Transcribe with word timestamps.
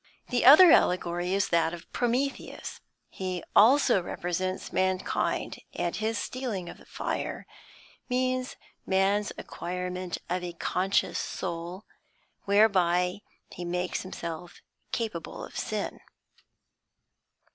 The 0.29 0.45
other 0.45 0.71
allegory 0.71 1.31
is 1.31 1.49
that 1.49 1.75
of 1.75 1.85
Prometheus. 1.93 2.81
He 3.07 3.43
also 3.55 4.01
represents 4.01 4.73
mankind, 4.73 5.59
and 5.75 5.95
his 5.95 6.17
stealing 6.17 6.69
of 6.69 6.79
the 6.79 6.87
fire 6.87 7.45
means 8.09 8.55
man's 8.83 9.31
acquirement 9.37 10.17
of 10.27 10.43
a 10.43 10.53
conscious 10.53 11.19
soul, 11.19 11.85
whereby 12.45 13.19
he 13.51 13.63
makes 13.63 14.01
himself 14.01 14.63
capable 14.91 15.45
of 15.45 15.55
sin. 15.55 15.99